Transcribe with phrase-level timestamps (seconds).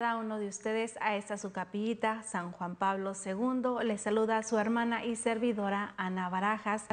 [0.00, 3.84] cada uno de ustedes a esta su capillita, San Juan Pablo II.
[3.84, 6.86] Les saluda su hermana y servidora Ana Barajas,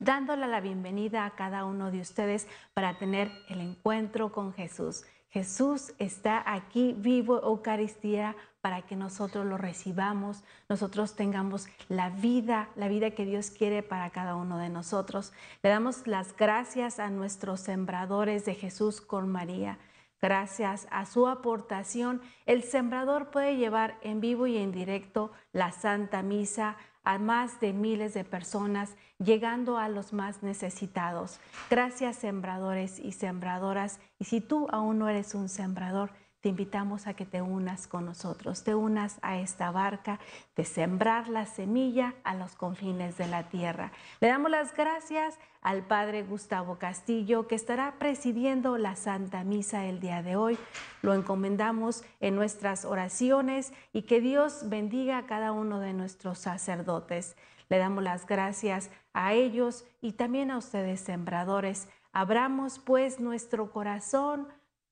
[0.00, 5.04] dándole la bienvenida a cada uno de ustedes para tener el encuentro con Jesús.
[5.28, 12.88] Jesús está aquí vivo, Eucaristía, para que nosotros lo recibamos, nosotros tengamos la vida, la
[12.88, 15.32] vida que Dios quiere para cada uno de nosotros.
[15.62, 19.78] Le damos las gracias a nuestros sembradores de Jesús con María.
[20.20, 26.22] Gracias a su aportación, el sembrador puede llevar en vivo y en directo la Santa
[26.22, 31.40] Misa a más de miles de personas, llegando a los más necesitados.
[31.70, 34.00] Gracias sembradores y sembradoras.
[34.18, 36.10] Y si tú aún no eres un sembrador,
[36.40, 40.20] te invitamos a que te unas con nosotros, te unas a esta barca
[40.56, 43.92] de sembrar la semilla a los confines de la tierra.
[44.20, 50.00] Le damos las gracias al Padre Gustavo Castillo, que estará presidiendo la Santa Misa el
[50.00, 50.58] día de hoy.
[51.02, 57.36] Lo encomendamos en nuestras oraciones y que Dios bendiga a cada uno de nuestros sacerdotes.
[57.68, 61.88] Le damos las gracias a ellos y también a ustedes, sembradores.
[62.12, 64.48] Abramos pues nuestro corazón,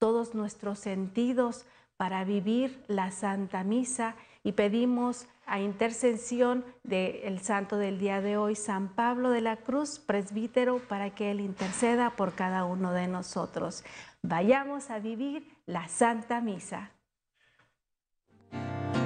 [0.06, 7.98] todos nuestros sentidos para vivir la Santa Misa y pedimos a intercesión del santo del
[7.98, 12.64] día de hoy, San Pablo de la Cruz, presbítero, para que él interceda por cada
[12.66, 13.82] uno de nosotros.
[14.22, 16.92] Vayamos a vivir la Santa Misa.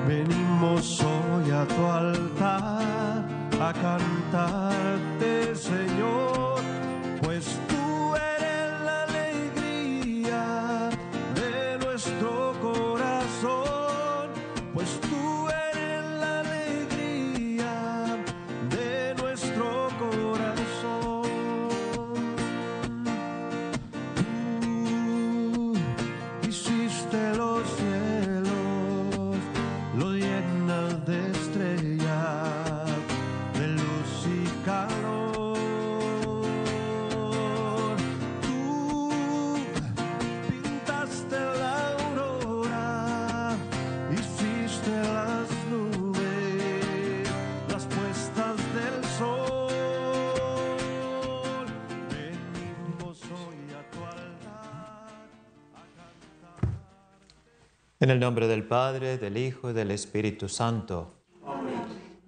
[0.06, 3.24] Venimos hoy a tu altar
[3.58, 6.29] a cantarte, Señor,
[58.02, 61.22] En el nombre del Padre, del Hijo y del Espíritu Santo.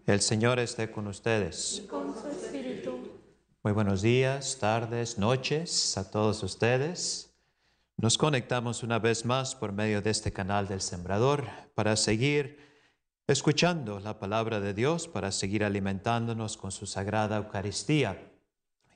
[0.04, 1.84] El Señor esté con ustedes.
[1.88, 3.10] Con su espíritu.
[3.62, 7.34] Muy buenos días, tardes, noches a todos ustedes.
[7.96, 12.58] Nos conectamos una vez más por medio de este canal del Sembrador para seguir
[13.26, 18.30] escuchando la palabra de Dios, para seguir alimentándonos con su sagrada Eucaristía.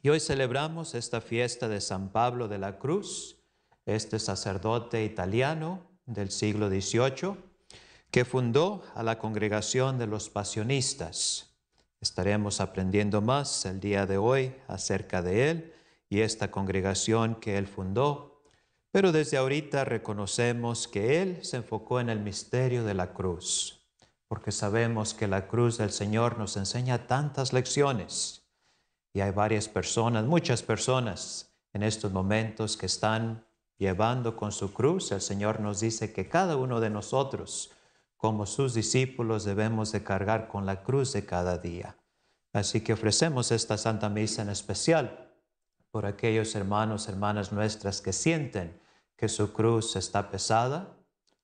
[0.02, 3.38] Y hoy celebramos esta fiesta de San Pablo de la Cruz,
[3.86, 7.36] este sacerdote italiano del siglo XVIII,
[8.10, 11.56] que fundó a la congregación de los pasionistas.
[12.00, 15.72] Estaremos aprendiendo más el día de hoy acerca de él
[16.08, 18.42] y esta congregación que él fundó,
[18.92, 23.86] pero desde ahorita reconocemos que él se enfocó en el misterio de la cruz,
[24.28, 28.46] porque sabemos que la cruz del Señor nos enseña tantas lecciones
[29.12, 33.45] y hay varias personas, muchas personas en estos momentos que están
[33.78, 35.12] llevando con su cruz.
[35.12, 37.72] El Señor nos dice que cada uno de nosotros,
[38.16, 41.96] como sus discípulos, debemos de cargar con la cruz de cada día.
[42.52, 45.34] Así que ofrecemos esta Santa Misa en especial
[45.90, 48.80] por aquellos hermanos, hermanas nuestras que sienten
[49.16, 50.96] que su cruz está pesada,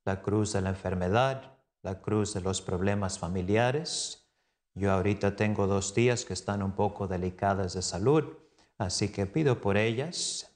[0.04, 4.28] la cruz de la enfermedad, la cruz de los problemas familiares.
[4.75, 8.25] Yo ahorita tengo dos días que están un poco delicadas de salud,
[8.78, 10.51] así que pido por ellas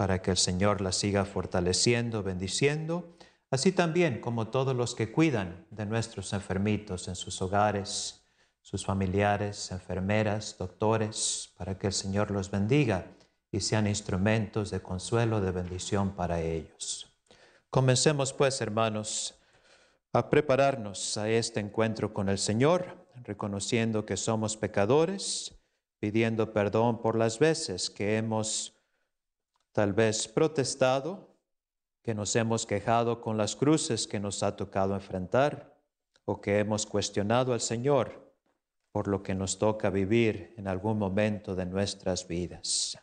[0.00, 3.18] para que el Señor las siga fortaleciendo, bendiciendo,
[3.50, 8.24] así también como todos los que cuidan de nuestros enfermitos en sus hogares,
[8.62, 13.08] sus familiares, enfermeras, doctores, para que el Señor los bendiga
[13.52, 17.14] y sean instrumentos de consuelo, de bendición para ellos.
[17.68, 19.34] Comencemos pues, hermanos,
[20.14, 25.60] a prepararnos a este encuentro con el Señor, reconociendo que somos pecadores,
[25.98, 28.79] pidiendo perdón por las veces que hemos
[29.72, 31.36] tal vez protestado,
[32.02, 35.76] que nos hemos quejado con las cruces que nos ha tocado enfrentar
[36.24, 38.30] o que hemos cuestionado al Señor
[38.92, 42.98] por lo que nos toca vivir en algún momento de nuestras vidas.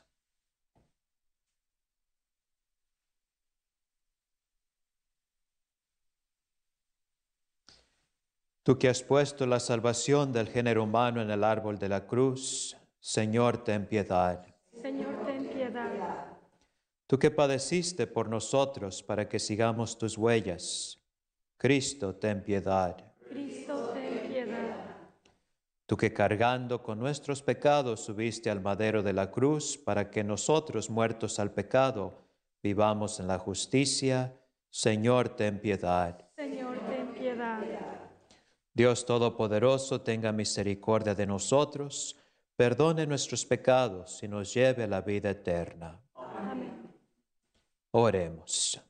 [8.64, 12.76] Tú que has puesto la salvación del género humano en el árbol de la cruz,
[13.00, 14.46] Señor, ten piedad.
[14.82, 16.37] Señor, ten piedad.
[17.08, 21.02] Tú que padeciste por nosotros para que sigamos tus huellas,
[21.56, 22.98] Cristo, ten piedad.
[23.30, 24.76] Cristo, ten piedad.
[25.86, 30.90] Tú que cargando con nuestros pecados subiste al madero de la cruz para que nosotros,
[30.90, 32.28] muertos al pecado,
[32.62, 34.38] vivamos en la justicia,
[34.70, 36.30] Señor, ten piedad.
[36.36, 37.64] Señor, ten piedad.
[38.74, 42.18] Dios Todopoderoso, tenga misericordia de nosotros,
[42.58, 46.00] perdone nuestros pecados y nos lleve a la vida eterna.
[46.14, 46.77] Amén.
[47.92, 48.82] Oremos.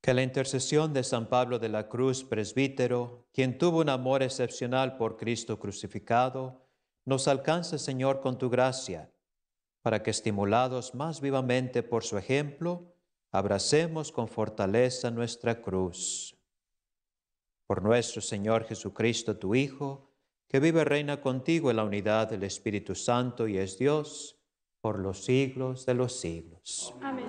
[0.00, 4.96] Que la intercesión de San Pablo de la Cruz, presbítero, quien tuvo un amor excepcional
[4.96, 6.66] por Cristo crucificado,
[7.04, 9.10] nos alcance, Señor, con tu gracia,
[9.82, 12.94] para que, estimulados más vivamente por su ejemplo,
[13.32, 16.36] abracemos con fortaleza nuestra cruz.
[17.66, 20.05] Por nuestro Señor Jesucristo, tu Hijo,
[20.48, 24.38] que vive y reina contigo en la unidad del Espíritu Santo y es Dios
[24.80, 26.94] por los siglos de los siglos.
[27.02, 27.26] Amén.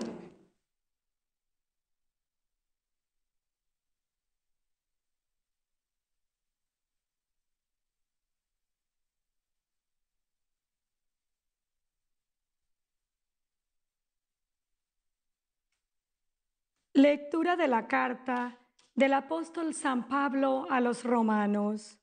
[16.94, 18.58] Lectura de la carta
[18.96, 22.00] del apóstol San Pablo a los romanos.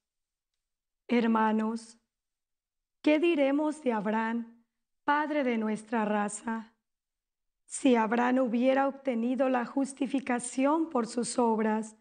[1.09, 1.99] Hermanos,
[3.03, 4.65] ¿qué diremos de Abraham,
[5.05, 6.75] padre de nuestra raza?
[7.67, 11.97] Si Abraham hubiera obtenido la justificación por sus obras,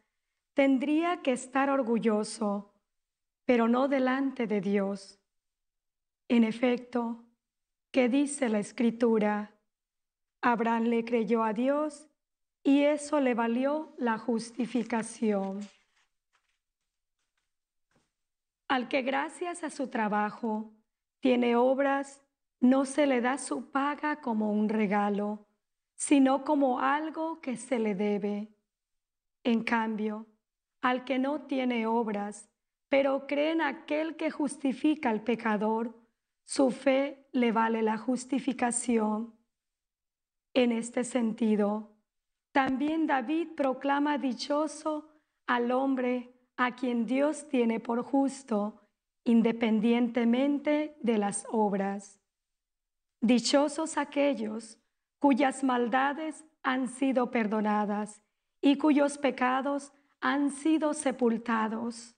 [0.54, 2.74] tendría que estar orgulloso,
[3.46, 5.20] pero no delante de Dios.
[6.30, 7.26] En efecto,
[7.92, 9.60] ¿qué dice la Escritura?
[10.42, 12.08] Abraham le creyó a Dios
[12.64, 15.60] y eso le valió la justificación.
[18.74, 20.74] Al que gracias a su trabajo
[21.20, 22.24] tiene obras,
[22.60, 25.46] no se le da su paga como un regalo,
[25.94, 28.52] sino como algo que se le debe.
[29.44, 30.26] En cambio,
[30.82, 32.50] al que no tiene obras,
[32.90, 35.96] pero cree en aquel que justifica al pecador,
[36.44, 39.36] su fe le vale la justificación.
[40.56, 41.96] En este sentido,
[42.52, 45.12] también David proclama dichoso
[45.46, 48.82] al hombre a quien Dios tiene por justo,
[49.24, 52.20] independientemente de las obras.
[53.22, 54.78] Dichosos aquellos
[55.20, 58.22] cuyas maldades han sido perdonadas
[58.62, 62.16] y cuyos pecados han sido sepultados.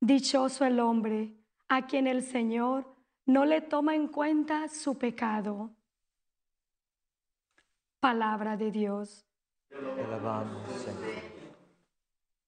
[0.00, 1.34] Dichoso el hombre
[1.68, 2.94] a quien el Señor
[3.26, 5.70] no le toma en cuenta su pecado.
[8.00, 9.26] Palabra de Dios.
[9.70, 11.35] Señor.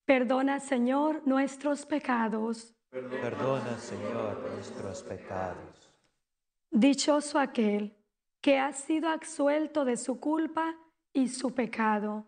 [0.09, 2.73] Perdona, Señor, nuestros pecados.
[2.89, 5.93] Perdona, Señor, nuestros pecados.
[6.71, 7.95] Dichoso aquel
[8.41, 10.75] que ha sido absuelto de su culpa
[11.13, 12.25] y su pecado.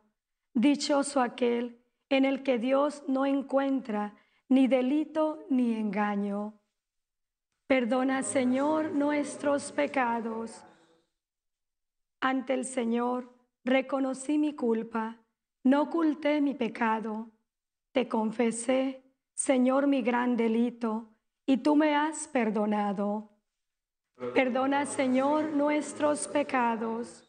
[0.53, 4.13] Dichoso aquel en el que Dios no encuentra
[4.47, 6.53] ni delito ni engaño.
[7.65, 10.63] Perdona, Señor, nuestros pecados.
[12.19, 13.33] Ante el Señor
[13.63, 15.17] reconocí mi culpa,
[15.63, 17.31] no oculté mi pecado.
[17.91, 19.03] Te confesé,
[19.33, 21.09] Señor, mi gran delito,
[21.45, 23.29] y tú me has perdonado.
[24.33, 27.27] Perdona, Señor, nuestros pecados.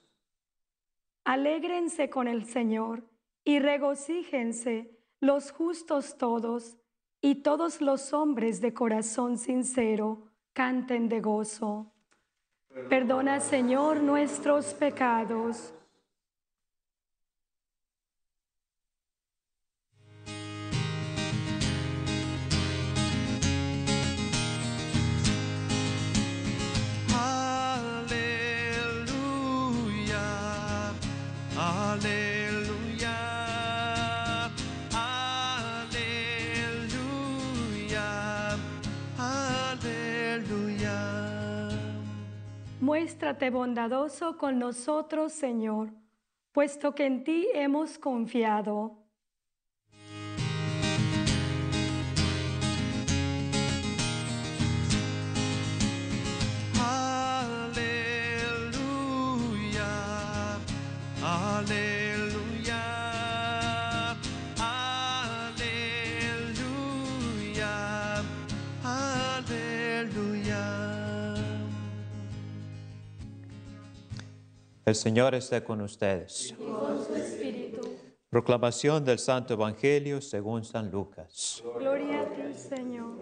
[1.24, 3.08] Alégrense con el Señor
[3.44, 6.78] y regocíjense los justos todos,
[7.20, 11.92] y todos los hombres de corazón sincero canten de gozo.
[12.88, 15.72] Perdona, Señor, nuestros pecados.
[43.02, 45.90] Muéstrate bondadoso con nosotros, Señor,
[46.52, 49.01] puesto que en ti hemos confiado.
[74.92, 76.54] El Señor esté con ustedes.
[78.28, 81.62] Proclamación del Santo Evangelio según San Lucas.
[81.78, 83.16] Gloria a ti, Señor.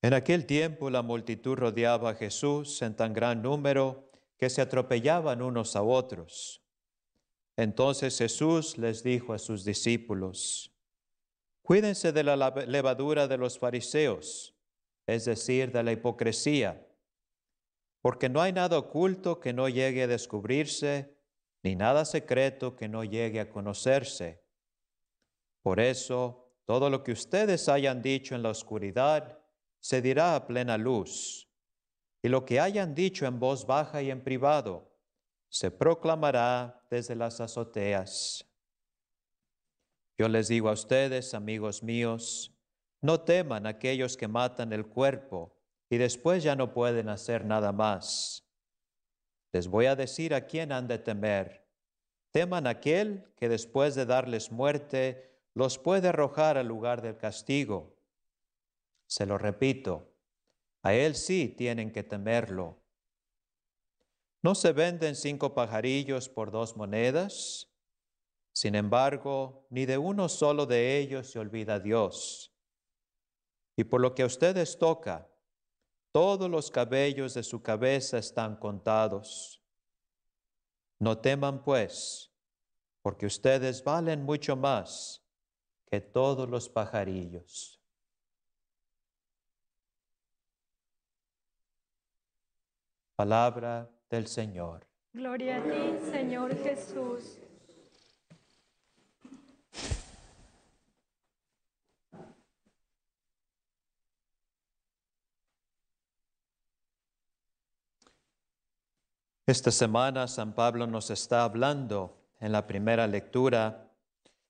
[0.00, 5.42] En aquel tiempo la multitud rodeaba a Jesús en tan gran número que se atropellaban
[5.42, 6.62] unos a otros.
[7.58, 10.74] Entonces Jesús les dijo a sus discípulos,
[11.60, 14.54] Cuídense de la levadura de los fariseos,
[15.06, 16.85] es decir, de la hipocresía,
[18.06, 21.18] porque no hay nada oculto que no llegue a descubrirse,
[21.64, 24.44] ni nada secreto que no llegue a conocerse.
[25.60, 29.40] Por eso, todo lo que ustedes hayan dicho en la oscuridad
[29.80, 31.50] se dirá a plena luz,
[32.22, 34.96] y lo que hayan dicho en voz baja y en privado
[35.48, 38.48] se proclamará desde las azoteas.
[40.16, 42.56] Yo les digo a ustedes, amigos míos,
[43.02, 45.55] no teman aquellos que matan el cuerpo
[45.88, 48.46] y después ya no pueden hacer nada más.
[49.52, 51.66] Les voy a decir a quién han de temer.
[52.32, 57.96] Teman aquel que después de darles muerte los puede arrojar al lugar del castigo.
[59.06, 60.12] Se lo repito,
[60.82, 62.82] a él sí tienen que temerlo.
[64.42, 67.72] ¿No se venden cinco pajarillos por dos monedas?
[68.52, 72.54] Sin embargo, ni de uno solo de ellos se olvida Dios.
[73.76, 75.28] Y por lo que a ustedes toca,
[76.16, 79.62] todos los cabellos de su cabeza están contados.
[80.98, 82.32] No teman, pues,
[83.02, 85.22] porque ustedes valen mucho más
[85.84, 87.78] que todos los pajarillos.
[93.14, 94.86] Palabra del Señor.
[95.12, 97.45] Gloria a ti, Señor Jesús.
[109.48, 113.92] Esta semana San Pablo nos está hablando en la primera lectura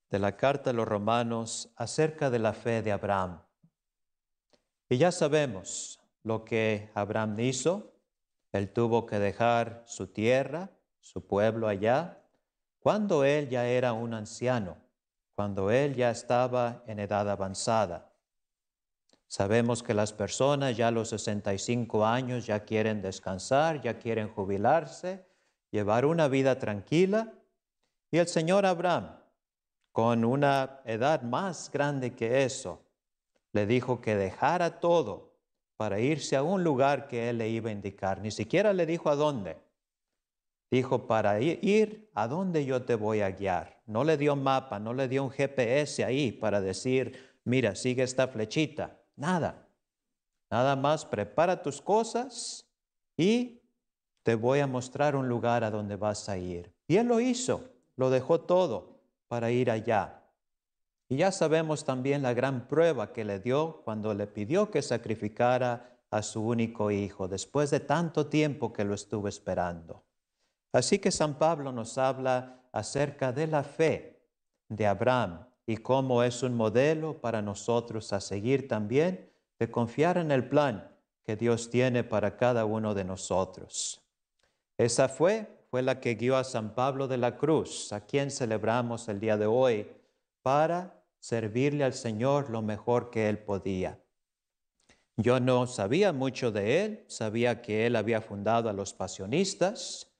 [0.08, 3.42] de la carta a los romanos acerca de la fe de Abraham.
[4.88, 7.92] Y ya sabemos lo que Abraham hizo.
[8.52, 12.22] Él tuvo que dejar su tierra, su pueblo allá,
[12.78, 14.78] cuando él ya era un anciano,
[15.34, 18.15] cuando él ya estaba en edad avanzada.
[19.28, 25.26] Sabemos que las personas ya a los 65 años ya quieren descansar, ya quieren jubilarse,
[25.70, 27.32] llevar una vida tranquila.
[28.10, 29.16] Y el Señor Abraham,
[29.90, 32.82] con una edad más grande que eso,
[33.52, 35.34] le dijo que dejara todo
[35.76, 38.20] para irse a un lugar que él le iba a indicar.
[38.20, 39.58] Ni siquiera le dijo a dónde.
[40.70, 43.80] Dijo, para ir a dónde yo te voy a guiar.
[43.86, 48.28] No le dio mapa, no le dio un GPS ahí para decir, mira, sigue esta
[48.28, 48.98] flechita.
[49.16, 49.66] Nada.
[50.50, 52.66] Nada más prepara tus cosas
[53.16, 53.60] y
[54.22, 56.72] te voy a mostrar un lugar a donde vas a ir.
[56.86, 60.22] Y él lo hizo, lo dejó todo para ir allá.
[61.08, 65.98] Y ya sabemos también la gran prueba que le dio cuando le pidió que sacrificara
[66.10, 70.04] a su único hijo, después de tanto tiempo que lo estuvo esperando.
[70.72, 74.22] Así que San Pablo nos habla acerca de la fe
[74.68, 80.30] de Abraham y cómo es un modelo para nosotros a seguir también de confiar en
[80.30, 80.90] el plan
[81.24, 84.00] que Dios tiene para cada uno de nosotros.
[84.78, 89.08] Esa fue fue la que guió a San Pablo de la Cruz, a quien celebramos
[89.08, 89.90] el día de hoy,
[90.42, 93.98] para servirle al Señor lo mejor que él podía.
[95.16, 100.12] Yo no sabía mucho de él, sabía que él había fundado a los pasionistas,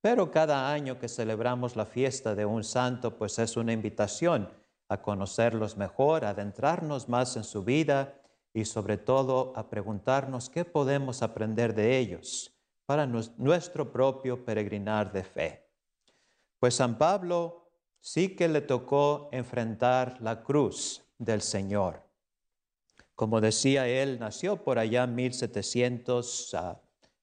[0.00, 4.48] pero cada año que celebramos la fiesta de un santo, pues es una invitación
[4.88, 8.20] a conocerlos mejor, a adentrarnos más en su vida
[8.52, 12.54] y sobre todo a preguntarnos qué podemos aprender de ellos
[12.86, 15.66] para nuestro propio peregrinar de fe.
[16.58, 17.70] Pues San Pablo
[18.00, 22.02] sí que le tocó enfrentar la cruz del Señor.
[23.14, 26.80] Como decía él, nació por allá en 1700 ah,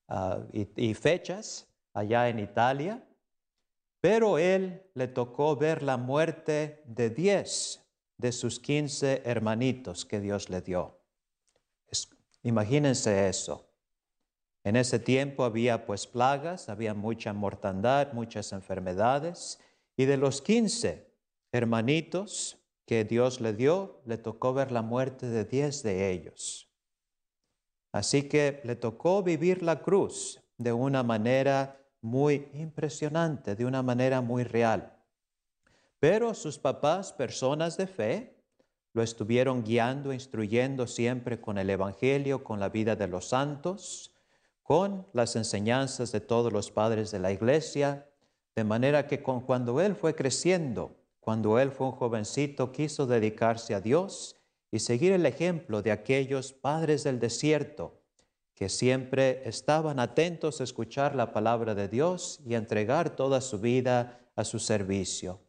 [0.08, 3.04] ah, y fechas, allá en Italia,
[4.02, 7.86] pero él le tocó ver la muerte de diez
[8.18, 11.00] de sus quince hermanitos que Dios le dio.
[12.44, 13.66] imagínense eso.
[14.64, 19.60] En ese tiempo había pues plagas, había mucha mortandad, muchas enfermedades,
[19.96, 21.14] y de los quince
[21.52, 26.70] hermanitos que Dios le dio, le tocó ver la muerte de diez de ellos.
[27.92, 34.22] Así que le tocó vivir la cruz de una manera muy impresionante, de una manera
[34.22, 34.96] muy real.
[36.00, 38.36] Pero sus papás, personas de fe,
[38.94, 44.16] lo estuvieron guiando, instruyendo siempre con el Evangelio, con la vida de los santos,
[44.64, 48.08] con las enseñanzas de todos los padres de la iglesia,
[48.56, 53.82] de manera que cuando él fue creciendo, cuando él fue un jovencito, quiso dedicarse a
[53.82, 54.36] Dios
[54.72, 57.99] y seguir el ejemplo de aquellos padres del desierto
[58.60, 64.20] que siempre estaban atentos a escuchar la palabra de Dios y entregar toda su vida
[64.36, 65.40] a su servicio.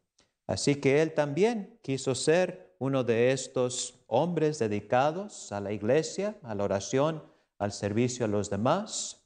[0.47, 6.55] Así que él también quiso ser uno de estos hombres dedicados a la iglesia, a
[6.55, 7.25] la oración,
[7.59, 9.21] al servicio a los demás.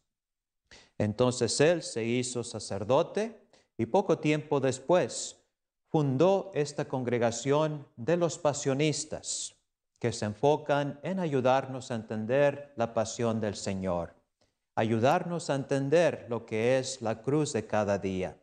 [0.97, 3.39] Entonces él se hizo sacerdote
[3.77, 5.37] y poco tiempo después
[5.91, 9.54] fundó esta congregación de los pasionistas
[10.05, 14.15] que se enfocan en ayudarnos a entender la pasión del Señor,
[14.75, 18.39] ayudarnos a entender lo que es la cruz de cada día.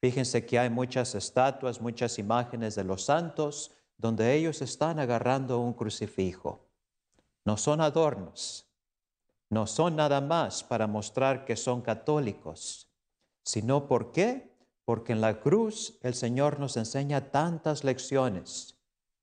[0.00, 5.74] Fíjense que hay muchas estatuas, muchas imágenes de los santos donde ellos están agarrando un
[5.74, 6.66] crucifijo.
[7.44, 8.66] No son adornos,
[9.48, 12.88] no son nada más para mostrar que son católicos,
[13.44, 14.56] sino por qué?
[14.84, 18.76] Porque en la cruz el Señor nos enseña tantas lecciones,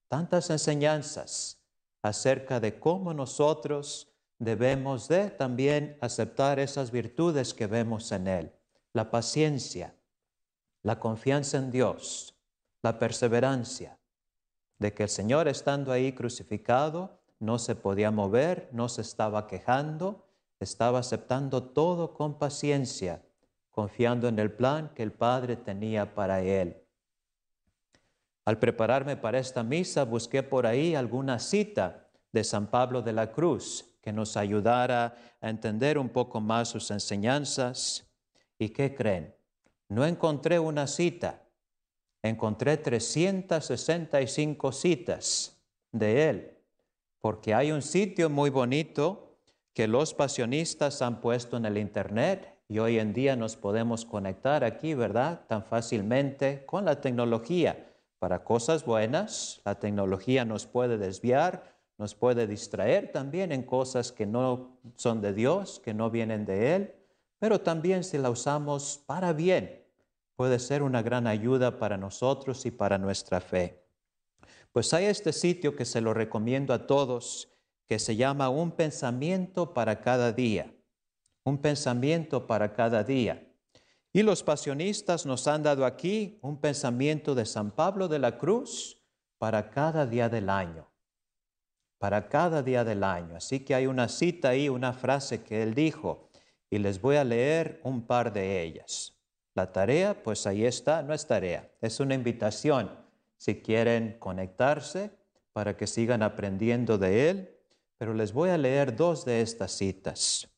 [0.08, 1.60] tantas enseñanzas
[2.04, 8.54] acerca de cómo nosotros debemos de también aceptar esas virtudes que vemos en Él.
[8.92, 9.96] La paciencia,
[10.84, 12.36] la confianza en Dios,
[12.82, 13.98] la perseverancia,
[14.78, 20.28] de que el Señor estando ahí crucificado no se podía mover, no se estaba quejando,
[20.60, 23.24] estaba aceptando todo con paciencia,
[23.72, 26.83] confiando en el plan que el Padre tenía para Él.
[28.46, 33.32] Al prepararme para esta misa busqué por ahí alguna cita de San Pablo de la
[33.32, 38.06] Cruz que nos ayudara a entender un poco más sus enseñanzas.
[38.60, 39.34] ¿Y qué creen?
[39.88, 41.42] No encontré una cita,
[42.22, 45.58] encontré 365 citas
[45.94, 46.58] de él,
[47.22, 49.38] porque hay un sitio muy bonito
[49.74, 54.66] que los pasionistas han puesto en el Internet y hoy en día nos podemos conectar
[54.66, 55.46] aquí, ¿verdad?
[55.48, 57.93] Tan fácilmente con la tecnología
[58.24, 59.60] para cosas buenas.
[59.66, 65.34] La tecnología nos puede desviar, nos puede distraer también en cosas que no son de
[65.34, 66.96] Dios, que no vienen de Él,
[67.38, 69.84] pero también si la usamos para bien,
[70.38, 73.84] puede ser una gran ayuda para nosotros y para nuestra fe.
[74.72, 77.50] Pues hay este sitio que se lo recomiendo a todos,
[77.90, 80.74] que se llama Un pensamiento para cada día.
[81.44, 83.53] Un pensamiento para cada día.
[84.16, 89.04] Y los pasionistas nos han dado aquí un pensamiento de San Pablo de la Cruz
[89.40, 90.88] para cada día del año.
[91.98, 93.36] Para cada día del año.
[93.36, 96.30] Así que hay una cita ahí, una frase que él dijo,
[96.70, 99.20] y les voy a leer un par de ellas.
[99.56, 102.92] La tarea, pues ahí está, no es tarea, es una invitación.
[103.38, 105.12] Si quieren conectarse
[105.54, 107.60] para que sigan aprendiendo de él,
[107.98, 110.53] pero les voy a leer dos de estas citas.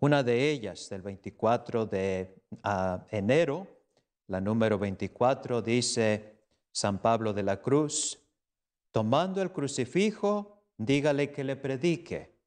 [0.00, 2.40] Una de ellas, del 24 de
[3.10, 3.66] enero,
[4.28, 6.38] la número 24, dice
[6.70, 8.20] San Pablo de la Cruz,
[8.92, 12.38] tomando el crucifijo, dígale que le predique.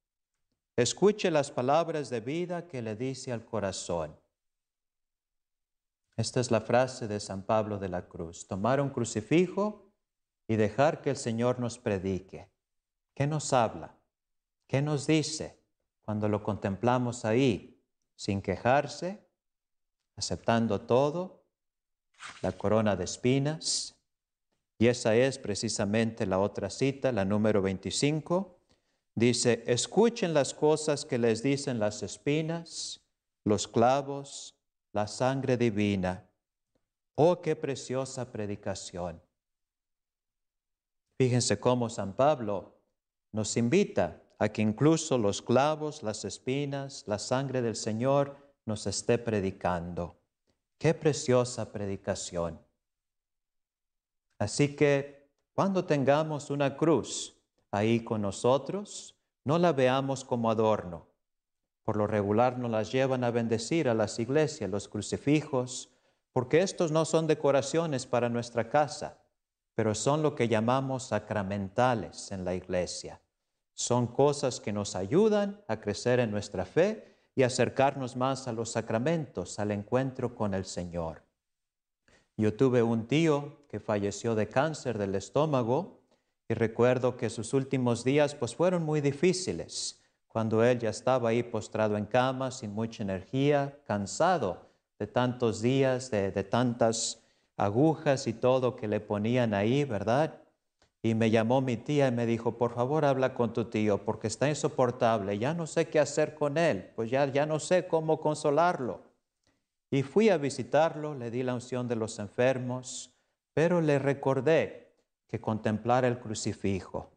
[0.78, 4.18] Escuche las palabras de vida que le dice al corazón.
[6.16, 8.48] Esta es la frase de San Pablo de la Cruz.
[8.48, 9.92] Tomar un crucifijo
[10.48, 12.50] y dejar que el Señor nos predique.
[13.14, 13.98] ¿Qué nos habla?
[14.68, 15.61] ¿Qué nos dice?
[16.04, 17.82] Cuando lo contemplamos ahí,
[18.16, 19.26] sin quejarse,
[20.16, 21.44] aceptando todo,
[22.42, 23.96] la corona de espinas.
[24.78, 28.60] Y esa es precisamente la otra cita, la número 25.
[29.16, 33.02] Dice, escuchen las cosas que les dicen las espinas,
[33.44, 34.56] los clavos,
[34.94, 36.30] la sangre divina.
[37.16, 39.22] Oh, qué preciosa predicación.
[41.18, 42.80] Fíjense cómo San Pablo
[43.32, 49.20] nos invita a que incluso los clavos, las espinas, la sangre del Señor nos esté
[49.20, 50.16] predicando.
[50.80, 52.60] Qué preciosa predicación.
[54.40, 57.38] Así que cuando tengamos una cruz
[57.70, 61.06] ahí con nosotros, no la veamos como adorno.
[61.84, 65.92] Por lo regular nos las llevan a bendecir a las iglesias, los crucifijos,
[66.34, 69.20] porque estos no son decoraciones para nuestra casa,
[69.76, 73.22] pero son lo que llamamos sacramentales en la iglesia.
[73.74, 78.72] Son cosas que nos ayudan a crecer en nuestra fe y acercarnos más a los
[78.72, 81.24] sacramentos, al encuentro con el Señor.
[82.38, 86.02] Yo tuve un tío que falleció de cáncer del estómago
[86.50, 91.44] y recuerdo que sus últimos días pues fueron muy difíciles, cuando él ya estaba ahí
[91.44, 97.22] postrado en cama, sin mucha energía, cansado de tantos días, de, de tantas
[97.58, 100.41] agujas y todo que le ponían ahí, ¿verdad?
[101.04, 104.28] Y me llamó mi tía y me dijo, por favor habla con tu tío porque
[104.28, 108.20] está insoportable, ya no sé qué hacer con él, pues ya, ya no sé cómo
[108.20, 109.02] consolarlo.
[109.90, 113.14] Y fui a visitarlo, le di la unción de los enfermos,
[113.54, 114.94] pero le recordé
[115.28, 117.10] que contemplara el crucifijo.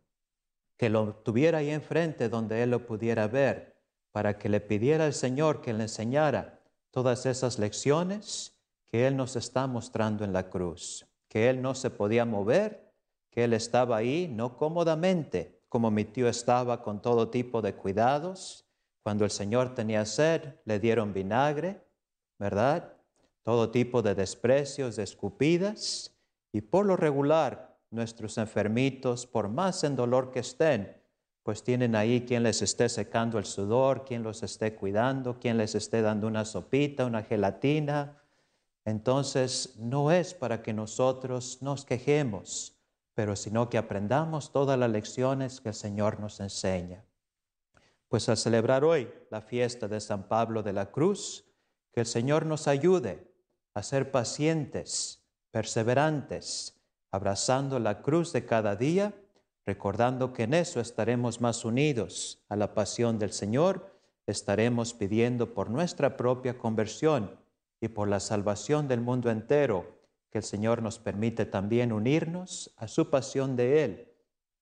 [0.76, 3.74] que lo tuviera ahí enfrente donde él lo pudiera ver,
[4.10, 9.34] para que le pidiera al Señor que le enseñara todas esas lecciones que Él nos
[9.34, 12.83] está mostrando en la cruz, que Él no se podía mover,
[13.34, 18.64] que Él estaba ahí no cómodamente, como mi tío estaba con todo tipo de cuidados.
[19.02, 21.84] Cuando el Señor tenía sed, le dieron vinagre,
[22.38, 22.92] ¿verdad?
[23.42, 26.16] Todo tipo de desprecios, de escupidas,
[26.52, 30.96] y por lo regular, nuestros enfermitos, por más en dolor que estén,
[31.42, 35.74] pues tienen ahí quien les esté secando el sudor, quien los esté cuidando, quien les
[35.74, 38.22] esté dando una sopita, una gelatina.
[38.84, 42.73] Entonces, no es para que nosotros nos quejemos,
[43.14, 47.04] pero sino que aprendamos todas las lecciones que el Señor nos enseña.
[48.08, 51.44] Pues al celebrar hoy la fiesta de San Pablo de la Cruz,
[51.92, 53.30] que el Señor nos ayude
[53.72, 59.14] a ser pacientes, perseverantes, abrazando la cruz de cada día
[59.66, 65.70] recordando que en eso estaremos más unidos a la pasión del Señor, estaremos pidiendo por
[65.70, 67.38] nuestra propia conversión
[67.80, 69.93] y por la salvación del mundo entero,
[70.34, 74.08] que el Señor nos permite también unirnos a su pasión de Él,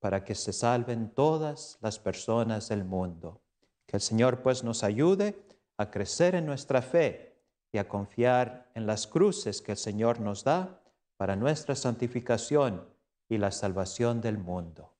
[0.01, 3.41] para que se salven todas las personas del mundo.
[3.87, 5.43] Que el Señor pues nos ayude
[5.79, 7.39] a crecer en nuestra fe
[7.73, 10.83] y a confiar en las cruces que el Señor nos da
[11.17, 12.87] para nuestra santificación
[13.31, 14.93] y la salvación del mundo.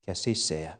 [0.00, 0.78] Que así sea.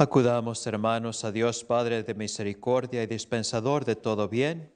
[0.00, 4.72] Acudamos, hermanos, a Dios Padre de misericordia y dispensador de todo bien,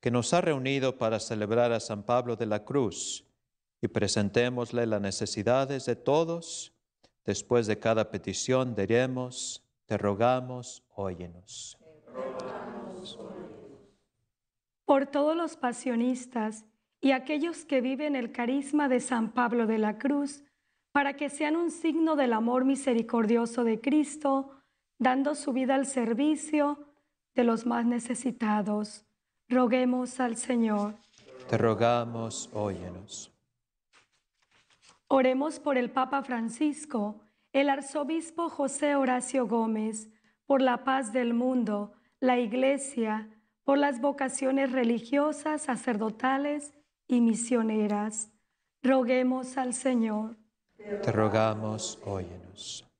[0.00, 3.26] que nos ha reunido para celebrar a San Pablo de la Cruz,
[3.82, 6.72] y presentémosle las necesidades de todos.
[7.26, 11.76] Después de cada petición diremos, te rogamos, óyenos.
[14.86, 16.64] Por todos los pasionistas
[16.98, 20.44] y aquellos que viven el carisma de San Pablo de la Cruz,
[20.92, 24.61] para que sean un signo del amor misericordioso de Cristo,
[25.02, 26.78] dando su vida al servicio
[27.34, 29.04] de los más necesitados.
[29.48, 30.94] Roguemos al Señor.
[31.48, 33.32] Te rogamos, óyenos.
[35.08, 37.20] Oremos por el Papa Francisco,
[37.52, 40.08] el arzobispo José Horacio Gómez,
[40.46, 43.28] por la paz del mundo, la Iglesia,
[43.64, 46.72] por las vocaciones religiosas, sacerdotales
[47.08, 48.30] y misioneras.
[48.82, 50.36] Roguemos al Señor.
[50.76, 52.91] Te rogamos, óyenos.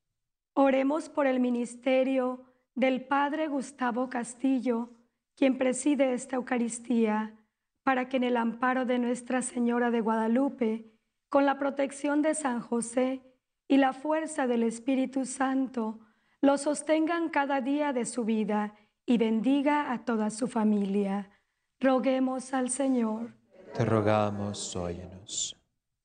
[0.54, 4.90] Oremos por el ministerio del Padre Gustavo Castillo,
[5.34, 7.34] quien preside esta Eucaristía,
[7.82, 10.92] para que en el amparo de Nuestra Señora de Guadalupe,
[11.30, 13.22] con la protección de San José
[13.66, 16.00] y la fuerza del Espíritu Santo,
[16.42, 18.74] lo sostengan cada día de su vida
[19.06, 21.30] y bendiga a toda su familia.
[21.80, 23.34] Roguemos al Señor.
[23.74, 25.56] Te rogamos, óyenos.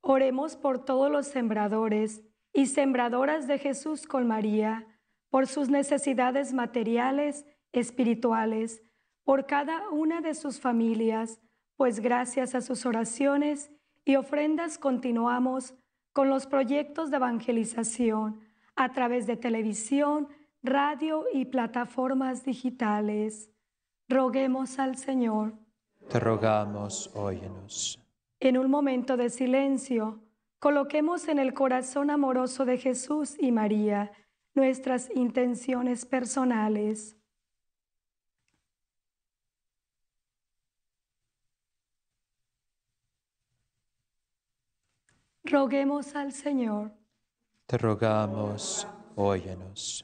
[0.02, 2.24] Oremos por todos los sembradores
[2.58, 4.88] y sembradoras de Jesús con María,
[5.30, 8.82] por sus necesidades materiales, espirituales,
[9.24, 11.39] por cada una de sus familias,
[11.76, 13.70] pues gracias a sus oraciones
[14.06, 15.76] y ofrendas continuamos
[16.13, 18.39] con los proyectos de evangelización
[18.76, 20.28] a través de televisión,
[20.63, 23.52] radio y plataformas digitales.
[24.10, 25.54] Roguemos al Señor.
[26.10, 28.00] Te rogamos, óyenos.
[28.39, 30.24] En un momento de silencio,
[30.60, 34.12] Coloquemos en el corazón amoroso de Jesús y María
[34.56, 37.15] nuestras intenciones personales.
[45.43, 46.91] Roguemos al Señor.
[47.67, 50.04] Te rogamos, óyenos.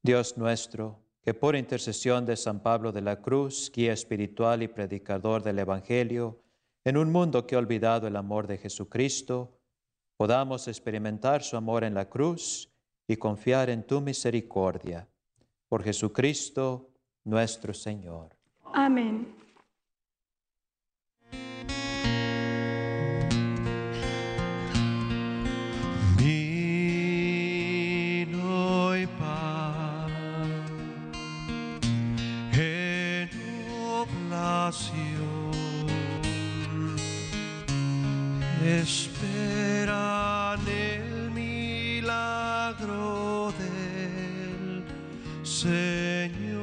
[0.00, 5.42] Dios nuestro, que por intercesión de San Pablo de la Cruz, guía espiritual y predicador
[5.42, 6.43] del Evangelio,
[6.84, 9.58] en un mundo que ha olvidado el amor de Jesucristo,
[10.16, 12.70] podamos experimentar su amor en la cruz
[13.08, 15.08] y confiar en tu misericordia.
[15.68, 16.90] Por Jesucristo
[17.24, 18.36] nuestro Señor.
[18.72, 19.34] Amén.
[34.74, 35.03] see.
[38.64, 42.82] Esperan el milagro
[43.58, 44.82] del
[45.42, 46.56] Señor.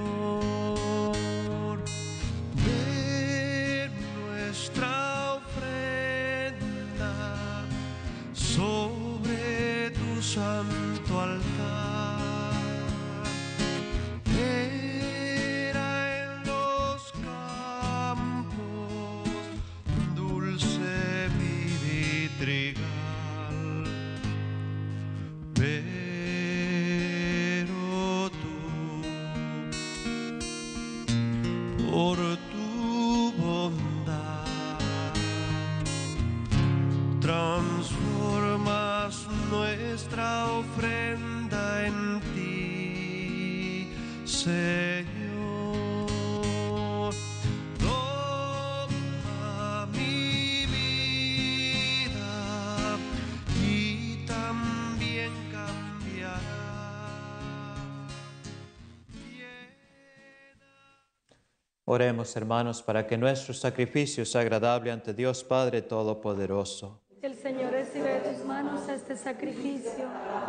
[2.65, 7.13] Ven nuestra ofrenda
[8.33, 11.90] sobre tu santo altar.
[61.93, 67.01] Oremos, hermanos, para que nuestro sacrificio sea agradable ante Dios Padre Todopoderoso.
[67.21, 70.06] El Señor recibe de tus manos este sacrificio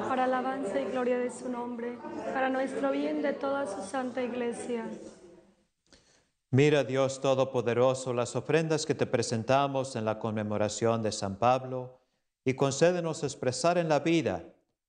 [0.08, 1.98] para alabanza y gloria de su nombre,
[2.32, 4.88] para nuestro bien de toda su santa iglesia.
[6.52, 11.98] Mira, Dios Todopoderoso, las ofrendas que te presentamos en la conmemoración de San Pablo
[12.44, 14.44] y concédenos expresar en la vida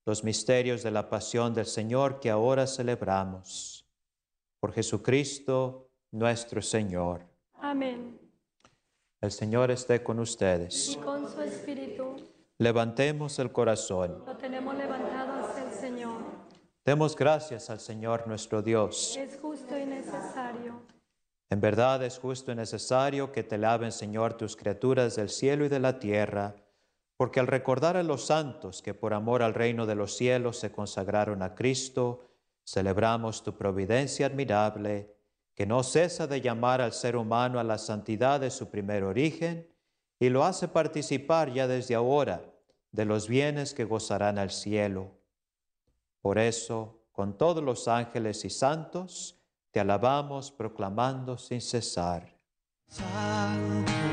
[0.06, 3.88] los misterios de la pasión del Señor que ahora celebramos.
[4.60, 7.22] Por Jesucristo nuestro Señor.
[7.56, 8.20] Amén.
[9.20, 10.92] El Señor esté con ustedes.
[10.92, 12.16] Y con su espíritu
[12.60, 14.24] Levantemos el corazón.
[14.26, 16.22] lo tenemos levantado hacia el Señor.
[16.86, 19.18] Demos gracias al Señor nuestro Dios.
[19.18, 20.82] Es justo y necesario.
[21.50, 25.70] En verdad es justo y necesario que te laven, Señor, tus criaturas del cielo y
[25.70, 26.56] de la tierra,
[27.18, 30.72] porque al recordar a los santos que por amor al reino de los cielos se
[30.72, 32.24] consagraron a Cristo,
[32.66, 35.13] celebramos tu providencia admirable,
[35.56, 39.68] que no cesa de llamar al ser humano a la santidad de su primer origen
[40.20, 42.44] y lo hace participar ya desde ahora
[42.92, 45.12] de los bienes que gozarán al cielo.
[46.22, 49.40] Por eso, con todos los ángeles y santos,
[49.72, 52.38] te alabamos proclamando sin cesar.
[52.88, 54.13] Santo,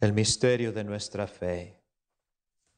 [0.00, 1.76] El misterio de nuestra fe.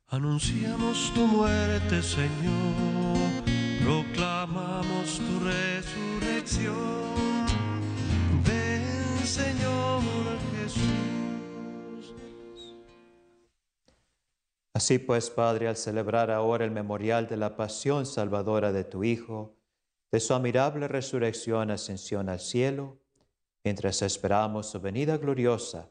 [0.06, 3.44] Anunciamos tu muerte, Señor,
[3.84, 6.74] proclamamos tu resurrección.
[8.42, 10.00] Ven, Señor
[10.56, 12.14] Jesús.
[14.72, 19.58] Así pues, Padre, al celebrar ahora el memorial de la pasión salvadora de tu Hijo,
[20.10, 22.98] de su admirable resurrección, ascensión al cielo,
[23.62, 25.90] mientras esperamos su venida gloriosa,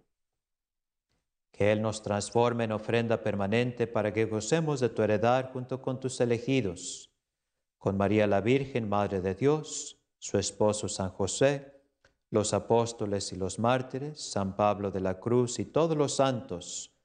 [1.61, 6.19] Él nos transforme en ofrenda permanente para que gocemos de tu heredad junto con tus
[6.19, 7.11] elegidos,
[7.77, 11.81] con María la Virgen, Madre de Dios, su esposo San José,
[12.29, 16.95] los apóstoles y los mártires, San Pablo de la Cruz y todos los santos,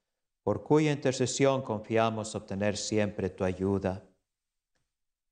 [0.41, 4.05] por cuya intercesión confiamos obtener siempre tu ayuda.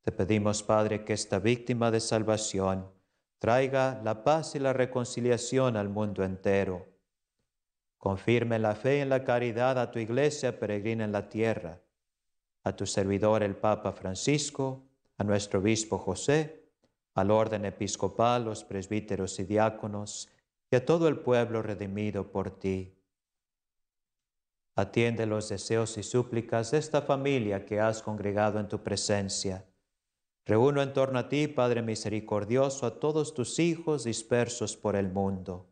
[0.01, 2.91] Te pedimos, Padre, que esta víctima de salvación
[3.39, 6.94] traiga la paz y la reconciliación al mundo entero
[8.05, 11.81] Confirme la fe en la caridad a tu iglesia peregrina en la tierra,
[12.63, 14.83] a tu servidor el Papa Francisco,
[15.17, 16.69] a nuestro obispo José,
[17.15, 20.29] al orden episcopal, los presbíteros y diáconos,
[20.69, 22.93] y a todo el pueblo redimido por ti.
[24.75, 29.65] Atiende los deseos y súplicas de esta familia que has congregado en tu presencia.
[30.45, 35.71] Reúno en torno a ti, Padre misericordioso, a todos tus hijos dispersos por el mundo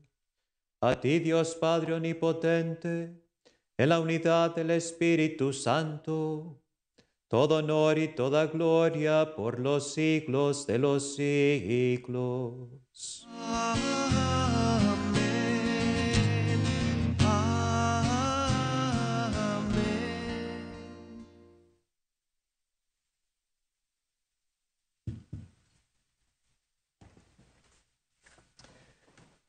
[0.83, 3.13] a ti Dios Padre Omnipotente,
[3.77, 6.59] en la unidad del Espíritu Santo,
[7.27, 12.69] todo honor y toda gloria por los siglos de los siglos.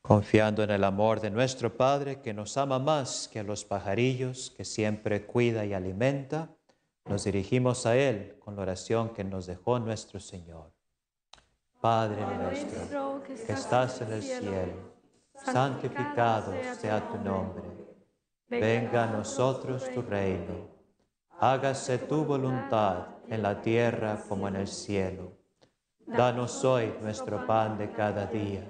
[0.05, 4.51] Confiando en el amor de nuestro Padre que nos ama más que a los pajarillos,
[4.51, 6.49] que siempre cuida y alimenta,
[7.05, 10.73] nos dirigimos a Él con la oración que nos dejó nuestro Señor.
[11.79, 14.93] Padre nuestro, que estás en el cielo,
[15.35, 17.63] santificado sea tu nombre.
[18.49, 20.67] Venga a nosotros tu reino.
[21.39, 25.31] Hágase tu voluntad en la tierra como en el cielo.
[26.05, 28.69] Danos hoy nuestro pan de cada día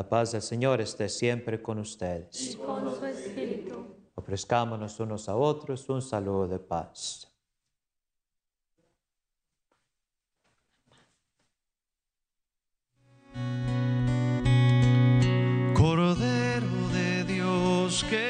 [0.00, 2.54] La paz del Señor esté siempre con ustedes.
[2.54, 3.84] Y con su espíritu.
[4.14, 7.30] Ofrezcámonos unos a otros un saludo de paz.
[15.74, 18.29] Cordero de Dios que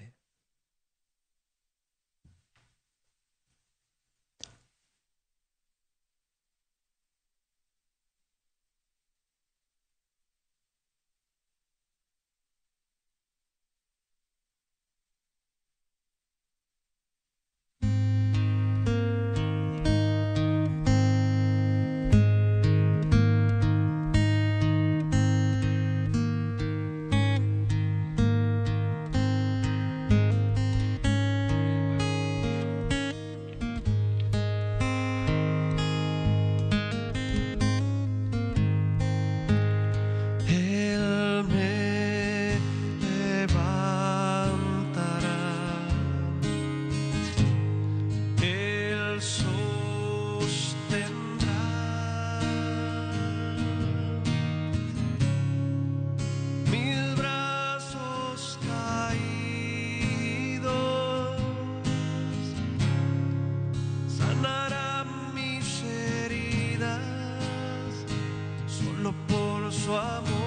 [69.97, 70.40] amor.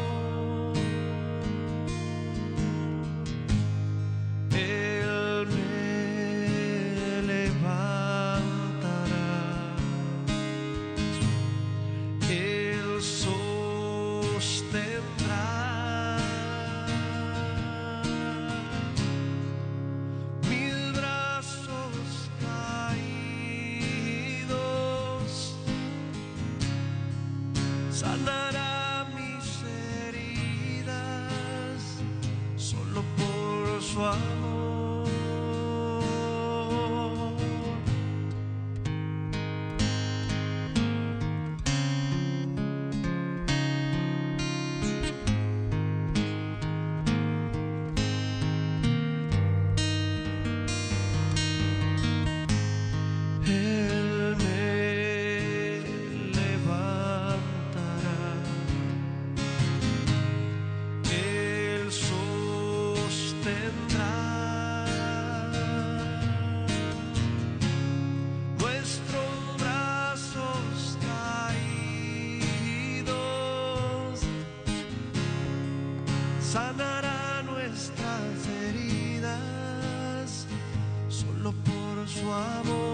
[82.25, 82.94] su.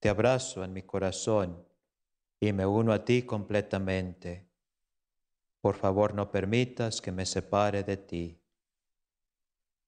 [0.00, 1.66] te abrazo en mi corazón
[2.40, 4.48] y me uno a ti completamente.
[5.60, 8.40] Por favor, no permitas que me separe de ti.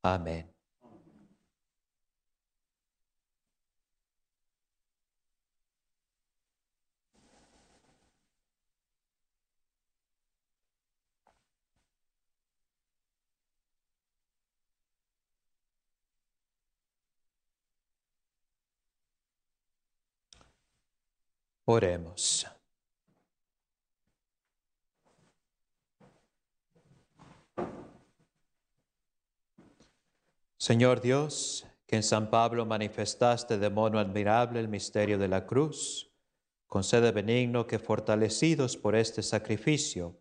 [0.02, 0.59] Amén.
[21.72, 22.48] Oremos.
[30.56, 36.10] Señor Dios, que en San Pablo manifestaste de modo admirable el misterio de la cruz,
[36.66, 40.18] concede benigno que fortalecidos por este sacrificio,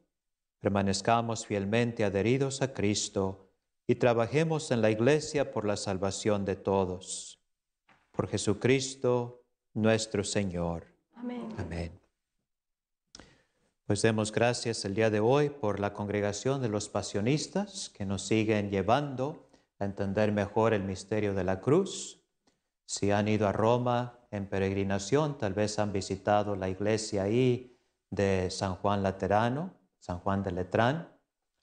[0.59, 3.49] permanezcamos fielmente adheridos a Cristo
[3.87, 7.41] y trabajemos en la Iglesia por la salvación de todos.
[8.11, 9.41] Por Jesucristo
[9.73, 10.98] nuestro Señor.
[11.19, 11.91] Amén.
[13.85, 18.21] Pues demos gracias el día de hoy por la congregación de los pasionistas que nos
[18.21, 19.49] siguen llevando
[19.79, 22.23] a entender mejor el misterio de la cruz.
[22.85, 27.77] Si han ido a Roma en peregrinación, tal vez han visitado la iglesia ahí
[28.09, 31.09] de San Juan Laterano, San Juan de Letrán,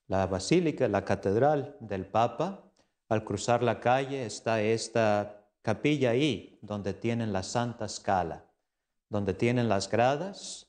[0.07, 2.62] la basílica, la catedral del Papa.
[3.09, 8.45] Al cruzar la calle está esta capilla ahí, donde tienen la Santa Scala
[9.09, 10.66] donde tienen las gradas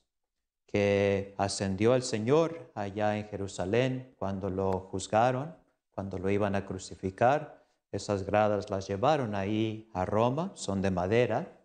[0.66, 5.56] que ascendió el Señor allá en Jerusalén cuando lo juzgaron,
[5.90, 7.66] cuando lo iban a crucificar.
[7.90, 11.58] Esas gradas las llevaron ahí a Roma, son de madera.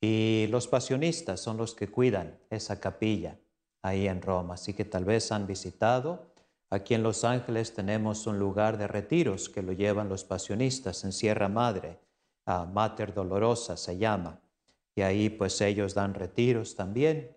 [0.00, 3.38] Y los pasionistas son los que cuidan esa capilla
[3.82, 4.54] ahí en Roma.
[4.54, 6.32] Así que tal vez han visitado.
[6.70, 11.12] Aquí en Los Ángeles tenemos un lugar de retiros que lo llevan los pasionistas en
[11.12, 11.98] Sierra Madre,
[12.46, 14.40] a Mater Dolorosa se llama
[14.94, 17.36] y ahí pues ellos dan retiros también,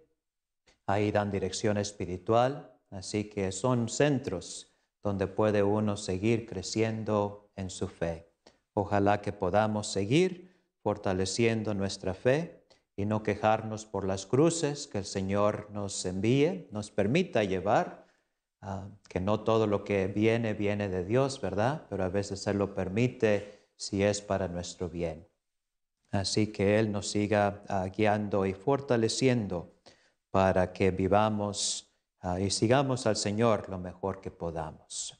[0.85, 7.87] ahí dan dirección espiritual, así que son centros donde puede uno seguir creciendo en su
[7.87, 8.31] fe.
[8.73, 15.05] Ojalá que podamos seguir fortaleciendo nuestra fe y no quejarnos por las cruces que el
[15.05, 18.07] Señor nos envíe, nos permita llevar,
[18.61, 21.85] ah, que no todo lo que viene viene de Dios, ¿verdad?
[21.89, 25.27] Pero a veces Él lo permite si es para nuestro bien.
[26.13, 29.73] Así que Él nos siga ah, guiando y fortaleciendo
[30.29, 31.91] para que vivamos
[32.21, 35.19] ah, y sigamos al Señor lo mejor que podamos.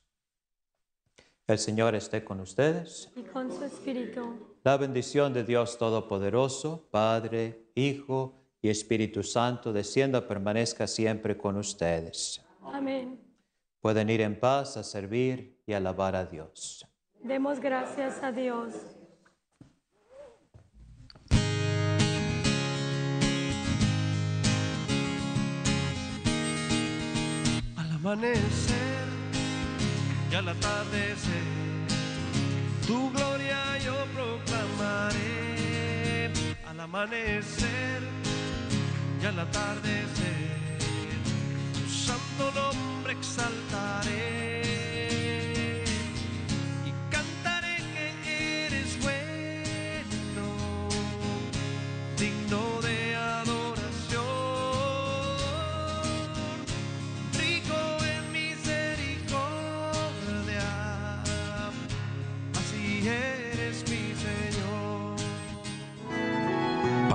[1.48, 3.10] El Señor esté con ustedes.
[3.16, 4.56] Y con su espíritu.
[4.64, 12.40] La bendición de Dios Todopoderoso, Padre, Hijo y Espíritu Santo, descienda, permanezca siempre con ustedes.
[12.62, 13.20] Amén.
[13.82, 16.86] Pueden ir en paz a servir y alabar a Dios.
[17.20, 18.76] Demos gracias a Dios.
[28.04, 29.08] Amanecer
[30.30, 31.42] y al atardecer,
[32.86, 35.24] tu gloria yo proclamaré.
[36.68, 38.04] Al amanecer
[39.22, 40.80] y al atardecer,
[41.74, 44.83] tu santo nombre exaltaré.